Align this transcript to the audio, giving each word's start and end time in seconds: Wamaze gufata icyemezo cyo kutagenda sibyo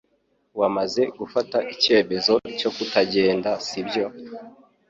Wamaze 0.59 1.01
gufata 1.19 1.57
icyemezo 1.73 2.33
cyo 2.59 2.69
kutagenda 2.75 3.49
sibyo 3.65 4.05